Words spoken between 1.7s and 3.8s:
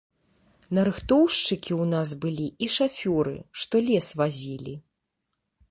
ў нас былі і шафёры, што